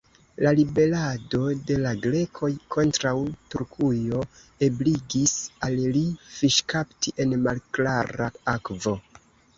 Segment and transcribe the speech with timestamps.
[0.43, 1.41] La ribelado
[1.71, 3.13] de la Grekoj kontraŭ
[3.55, 4.23] Turkujo
[4.69, 5.35] ebligis
[5.69, 6.05] al li
[6.39, 8.97] fiŝkapti en malklara akvo.